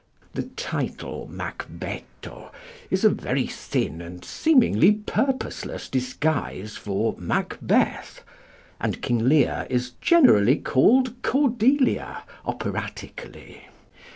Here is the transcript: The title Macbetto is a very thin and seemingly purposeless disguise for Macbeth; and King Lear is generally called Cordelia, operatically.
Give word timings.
The 0.33 0.49
title 0.57 1.29
Macbetto 1.31 2.51
is 2.89 3.03
a 3.05 3.09
very 3.11 3.45
thin 3.45 4.01
and 4.01 4.25
seemingly 4.25 4.93
purposeless 4.93 5.87
disguise 5.87 6.75
for 6.75 7.13
Macbeth; 7.19 8.23
and 8.79 9.03
King 9.03 9.29
Lear 9.29 9.67
is 9.69 9.91
generally 10.01 10.55
called 10.55 11.21
Cordelia, 11.21 12.23
operatically. 12.47 13.61